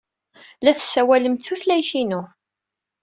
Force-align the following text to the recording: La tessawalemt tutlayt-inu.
La 0.63 0.71
tessawalemt 0.77 1.45
tutlayt-inu. 1.47 2.21